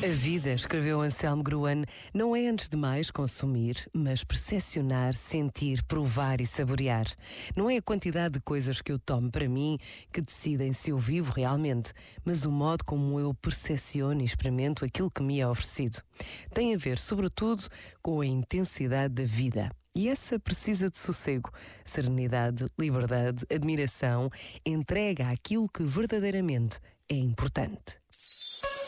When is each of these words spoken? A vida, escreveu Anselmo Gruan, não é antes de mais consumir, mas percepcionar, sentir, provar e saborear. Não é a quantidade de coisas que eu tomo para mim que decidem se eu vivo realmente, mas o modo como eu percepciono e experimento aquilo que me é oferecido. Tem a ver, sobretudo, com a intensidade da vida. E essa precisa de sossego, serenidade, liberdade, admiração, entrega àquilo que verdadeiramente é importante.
A 0.00 0.10
vida, 0.10 0.52
escreveu 0.52 1.00
Anselmo 1.00 1.42
Gruan, 1.42 1.82
não 2.14 2.36
é 2.36 2.46
antes 2.46 2.68
de 2.68 2.76
mais 2.76 3.10
consumir, 3.10 3.90
mas 3.92 4.22
percepcionar, 4.22 5.12
sentir, 5.12 5.82
provar 5.82 6.40
e 6.40 6.46
saborear. 6.46 7.04
Não 7.56 7.68
é 7.68 7.78
a 7.78 7.82
quantidade 7.82 8.34
de 8.34 8.40
coisas 8.40 8.80
que 8.80 8.92
eu 8.92 8.98
tomo 9.00 9.28
para 9.28 9.48
mim 9.48 9.76
que 10.12 10.20
decidem 10.20 10.72
se 10.72 10.90
eu 10.90 10.98
vivo 10.98 11.32
realmente, 11.32 11.92
mas 12.24 12.44
o 12.44 12.52
modo 12.52 12.84
como 12.84 13.18
eu 13.18 13.34
percepciono 13.34 14.20
e 14.20 14.24
experimento 14.24 14.84
aquilo 14.84 15.10
que 15.10 15.20
me 15.20 15.40
é 15.40 15.48
oferecido. 15.48 16.00
Tem 16.54 16.76
a 16.76 16.78
ver, 16.78 16.96
sobretudo, 16.96 17.64
com 18.00 18.20
a 18.20 18.26
intensidade 18.26 19.14
da 19.14 19.24
vida. 19.24 19.68
E 19.96 20.08
essa 20.08 20.38
precisa 20.38 20.88
de 20.88 20.96
sossego, 20.96 21.50
serenidade, 21.84 22.66
liberdade, 22.78 23.44
admiração, 23.52 24.30
entrega 24.64 25.28
àquilo 25.28 25.68
que 25.68 25.82
verdadeiramente 25.82 26.78
é 27.08 27.16
importante. 27.16 27.98